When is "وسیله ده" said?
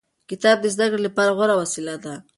1.61-2.13